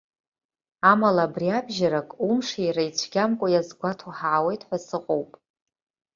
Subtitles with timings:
[0.91, 5.31] Амала, абри абжьарак, умшира ицәгьамкәа иазгәаҭо ҳаауеит ҳәа сыҟоуп?!